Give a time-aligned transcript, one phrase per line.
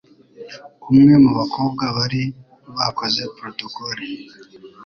[0.91, 2.23] umwe mu bakobwa bari
[2.77, 4.05] bakoze Protocole.